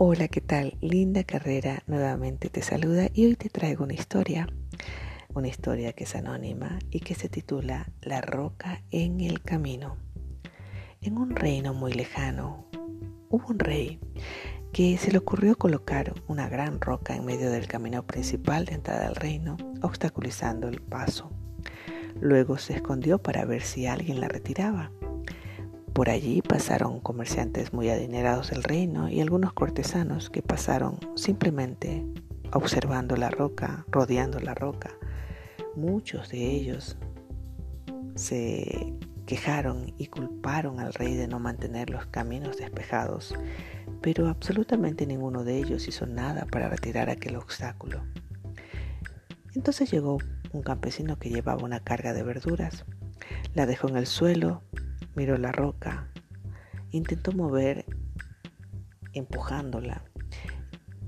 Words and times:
Hola, 0.00 0.28
¿qué 0.28 0.40
tal? 0.40 0.78
Linda 0.80 1.24
Carrera 1.24 1.82
nuevamente 1.88 2.50
te 2.50 2.62
saluda 2.62 3.08
y 3.12 3.26
hoy 3.26 3.34
te 3.34 3.48
traigo 3.48 3.82
una 3.82 3.94
historia, 3.94 4.46
una 5.34 5.48
historia 5.48 5.92
que 5.92 6.04
es 6.04 6.14
anónima 6.14 6.78
y 6.92 7.00
que 7.00 7.16
se 7.16 7.28
titula 7.28 7.90
La 8.00 8.20
roca 8.20 8.84
en 8.92 9.20
el 9.20 9.42
camino. 9.42 9.96
En 11.00 11.18
un 11.18 11.34
reino 11.34 11.74
muy 11.74 11.94
lejano 11.94 12.68
hubo 13.28 13.48
un 13.48 13.58
rey 13.58 13.98
que 14.72 14.96
se 14.98 15.10
le 15.10 15.18
ocurrió 15.18 15.58
colocar 15.58 16.14
una 16.28 16.48
gran 16.48 16.80
roca 16.80 17.16
en 17.16 17.24
medio 17.24 17.50
del 17.50 17.66
camino 17.66 18.06
principal 18.06 18.66
de 18.66 18.74
entrada 18.74 19.08
al 19.08 19.16
reino, 19.16 19.56
obstaculizando 19.82 20.68
el 20.68 20.80
paso. 20.80 21.32
Luego 22.20 22.56
se 22.58 22.74
escondió 22.74 23.18
para 23.18 23.44
ver 23.44 23.62
si 23.62 23.88
alguien 23.88 24.20
la 24.20 24.28
retiraba. 24.28 24.92
Por 25.98 26.10
allí 26.10 26.42
pasaron 26.42 27.00
comerciantes 27.00 27.72
muy 27.72 27.90
adinerados 27.90 28.50
del 28.50 28.62
reino 28.62 29.08
y 29.08 29.20
algunos 29.20 29.52
cortesanos 29.52 30.30
que 30.30 30.42
pasaron 30.42 30.96
simplemente 31.16 32.06
observando 32.52 33.16
la 33.16 33.30
roca, 33.30 33.84
rodeando 33.90 34.38
la 34.38 34.54
roca. 34.54 34.92
Muchos 35.74 36.28
de 36.28 36.52
ellos 36.52 36.96
se 38.14 38.94
quejaron 39.26 39.92
y 39.98 40.06
culparon 40.06 40.78
al 40.78 40.94
rey 40.94 41.16
de 41.16 41.26
no 41.26 41.40
mantener 41.40 41.90
los 41.90 42.06
caminos 42.06 42.58
despejados, 42.58 43.34
pero 44.00 44.28
absolutamente 44.28 45.04
ninguno 45.04 45.42
de 45.42 45.58
ellos 45.58 45.88
hizo 45.88 46.06
nada 46.06 46.46
para 46.48 46.68
retirar 46.68 47.10
aquel 47.10 47.34
obstáculo. 47.34 48.02
Entonces 49.56 49.90
llegó 49.90 50.18
un 50.52 50.62
campesino 50.62 51.18
que 51.18 51.30
llevaba 51.30 51.64
una 51.64 51.80
carga 51.80 52.12
de 52.12 52.22
verduras, 52.22 52.84
la 53.54 53.66
dejó 53.66 53.88
en 53.88 53.96
el 53.96 54.06
suelo 54.06 54.62
Miró 55.18 55.36
la 55.36 55.50
roca, 55.50 56.06
intentó 56.92 57.32
mover 57.32 57.84
empujándola, 59.14 60.04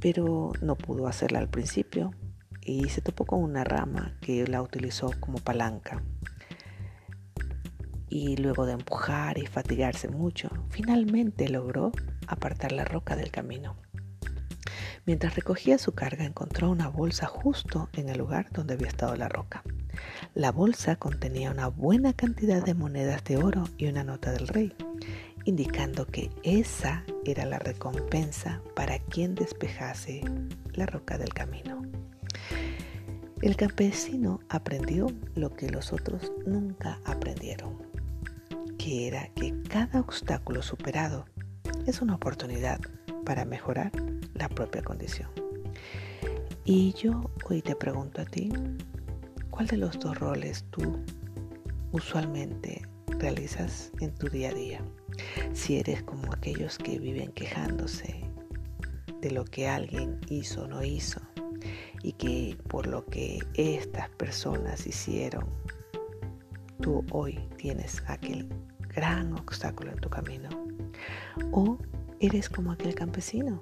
pero 0.00 0.50
no 0.60 0.74
pudo 0.74 1.06
hacerla 1.06 1.38
al 1.38 1.48
principio 1.48 2.10
y 2.60 2.88
se 2.88 3.02
topó 3.02 3.24
con 3.24 3.40
una 3.40 3.62
rama 3.62 4.16
que 4.20 4.48
la 4.48 4.62
utilizó 4.62 5.12
como 5.20 5.38
palanca. 5.38 6.02
Y 8.08 8.36
luego 8.36 8.66
de 8.66 8.72
empujar 8.72 9.38
y 9.38 9.46
fatigarse 9.46 10.08
mucho, 10.08 10.50
finalmente 10.70 11.48
logró 11.48 11.92
apartar 12.26 12.72
la 12.72 12.84
roca 12.84 13.14
del 13.14 13.30
camino. 13.30 13.76
Mientras 15.06 15.36
recogía 15.36 15.78
su 15.78 15.92
carga 15.92 16.24
encontró 16.24 16.68
una 16.68 16.88
bolsa 16.88 17.26
justo 17.26 17.88
en 17.92 18.08
el 18.08 18.18
lugar 18.18 18.50
donde 18.50 18.74
había 18.74 18.88
estado 18.88 19.14
la 19.14 19.28
roca. 19.28 19.62
La 20.34 20.52
bolsa 20.52 20.96
contenía 20.96 21.50
una 21.50 21.68
buena 21.68 22.12
cantidad 22.12 22.64
de 22.64 22.74
monedas 22.74 23.24
de 23.24 23.36
oro 23.36 23.64
y 23.76 23.86
una 23.86 24.04
nota 24.04 24.32
del 24.32 24.48
rey, 24.48 24.72
indicando 25.44 26.06
que 26.06 26.30
esa 26.42 27.04
era 27.24 27.44
la 27.46 27.58
recompensa 27.58 28.62
para 28.74 28.98
quien 28.98 29.34
despejase 29.34 30.22
la 30.74 30.86
roca 30.86 31.18
del 31.18 31.32
camino. 31.32 31.82
El 33.42 33.56
campesino 33.56 34.40
aprendió 34.48 35.06
lo 35.34 35.54
que 35.54 35.70
los 35.70 35.92
otros 35.92 36.30
nunca 36.46 37.00
aprendieron, 37.04 37.78
que 38.76 39.08
era 39.08 39.28
que 39.34 39.54
cada 39.62 40.00
obstáculo 40.00 40.62
superado 40.62 41.24
es 41.86 42.02
una 42.02 42.16
oportunidad 42.16 42.80
para 43.24 43.44
mejorar 43.44 43.92
la 44.34 44.48
propia 44.48 44.82
condición. 44.82 45.30
Y 46.64 46.92
yo 46.92 47.30
hoy 47.48 47.62
te 47.62 47.74
pregunto 47.74 48.20
a 48.20 48.26
ti, 48.26 48.52
¿Cuál 49.60 49.68
de 49.68 49.76
los 49.76 50.00
dos 50.00 50.18
roles 50.18 50.64
tú 50.70 51.04
usualmente 51.92 52.80
realizas 53.18 53.92
en 54.00 54.14
tu 54.14 54.30
día 54.30 54.48
a 54.48 54.54
día? 54.54 54.80
Si 55.52 55.76
eres 55.76 56.02
como 56.02 56.32
aquellos 56.32 56.78
que 56.78 56.98
viven 56.98 57.30
quejándose 57.32 58.24
de 59.20 59.30
lo 59.30 59.44
que 59.44 59.68
alguien 59.68 60.18
hizo 60.30 60.62
o 60.62 60.66
no 60.66 60.82
hizo 60.82 61.20
y 62.02 62.14
que 62.14 62.56
por 62.68 62.86
lo 62.86 63.04
que 63.04 63.40
estas 63.52 64.08
personas 64.08 64.86
hicieron, 64.86 65.44
tú 66.80 67.04
hoy 67.12 67.38
tienes 67.58 68.02
aquel 68.06 68.48
gran 68.94 69.34
obstáculo 69.34 69.90
en 69.90 69.98
tu 69.98 70.08
camino. 70.08 70.48
O 71.52 71.76
eres 72.18 72.48
como 72.48 72.72
aquel 72.72 72.94
campesino 72.94 73.60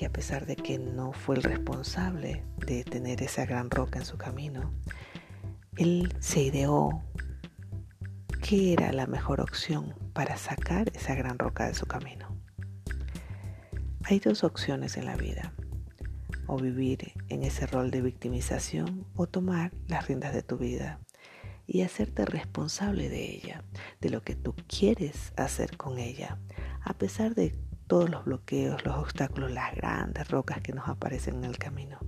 que 0.00 0.06
a 0.06 0.10
pesar 0.10 0.46
de 0.46 0.56
que 0.56 0.78
no 0.78 1.12
fue 1.12 1.36
el 1.36 1.42
responsable 1.42 2.42
de 2.64 2.84
tener 2.84 3.22
esa 3.22 3.44
gran 3.44 3.70
roca 3.70 3.98
en 3.98 4.06
su 4.06 4.16
camino, 4.16 4.72
él 5.80 6.14
se 6.20 6.42
ideó 6.42 7.02
qué 8.42 8.74
era 8.74 8.92
la 8.92 9.06
mejor 9.06 9.40
opción 9.40 9.94
para 10.12 10.36
sacar 10.36 10.92
esa 10.94 11.14
gran 11.14 11.38
roca 11.38 11.66
de 11.66 11.72
su 11.72 11.86
camino. 11.86 12.36
Hay 14.04 14.18
dos 14.18 14.44
opciones 14.44 14.98
en 14.98 15.06
la 15.06 15.16
vida, 15.16 15.54
o 16.46 16.58
vivir 16.58 17.14
en 17.30 17.44
ese 17.44 17.66
rol 17.66 17.90
de 17.90 18.02
victimización 18.02 19.06
o 19.14 19.26
tomar 19.26 19.72
las 19.88 20.06
riendas 20.06 20.34
de 20.34 20.42
tu 20.42 20.58
vida 20.58 21.00
y 21.66 21.80
hacerte 21.80 22.26
responsable 22.26 23.08
de 23.08 23.34
ella, 23.36 23.64
de 24.02 24.10
lo 24.10 24.20
que 24.20 24.34
tú 24.34 24.54
quieres 24.68 25.32
hacer 25.38 25.78
con 25.78 25.98
ella, 25.98 26.38
a 26.82 26.92
pesar 26.92 27.34
de 27.34 27.58
todos 27.86 28.10
los 28.10 28.26
bloqueos, 28.26 28.84
los 28.84 28.96
obstáculos, 28.96 29.50
las 29.50 29.74
grandes 29.74 30.28
rocas 30.28 30.60
que 30.60 30.74
nos 30.74 30.90
aparecen 30.90 31.36
en 31.36 31.44
el 31.44 31.56
camino. 31.56 31.98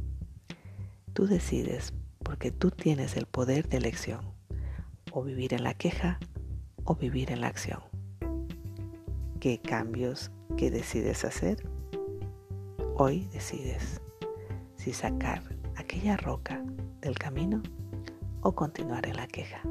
Tú 1.14 1.26
decides 1.26 1.94
porque 2.22 2.50
tú 2.50 2.70
tienes 2.70 3.16
el 3.16 3.26
poder 3.26 3.68
de 3.68 3.78
elección, 3.78 4.32
o 5.12 5.22
vivir 5.22 5.54
en 5.54 5.62
la 5.62 5.74
queja 5.74 6.18
o 6.84 6.96
vivir 6.96 7.30
en 7.30 7.40
la 7.40 7.48
acción. 7.48 7.80
¿Qué 9.40 9.58
cambios 9.58 10.30
que 10.56 10.70
decides 10.70 11.24
hacer? 11.24 11.66
Hoy 12.96 13.28
decides 13.32 14.00
si 14.76 14.92
sacar 14.92 15.42
aquella 15.76 16.16
roca 16.16 16.62
del 17.00 17.18
camino 17.18 17.62
o 18.40 18.54
continuar 18.54 19.06
en 19.06 19.16
la 19.16 19.26
queja. 19.26 19.62